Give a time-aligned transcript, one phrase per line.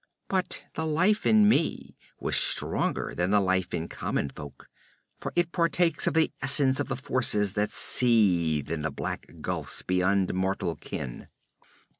[0.29, 4.67] 'But the life in me was stronger than the life in common folk,
[5.19, 9.83] for it partakes of the essence of the forces that seethe in the black gulfs
[9.83, 11.27] beyond mortal ken.